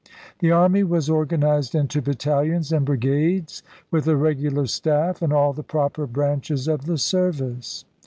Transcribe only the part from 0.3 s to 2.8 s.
The army was organized into battalions